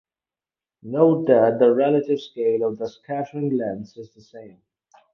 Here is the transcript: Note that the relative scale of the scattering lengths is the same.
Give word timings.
Note 0.81 1.27
that 1.27 1.59
the 1.59 1.71
relative 1.71 2.19
scale 2.19 2.67
of 2.67 2.79
the 2.79 2.89
scattering 2.89 3.55
lengths 3.55 3.97
is 3.97 4.11
the 4.15 4.21
same. 4.21 4.59